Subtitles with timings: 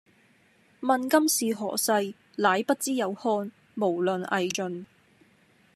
[0.81, 4.85] 問今是何世，乃不知有漢，無論魏晉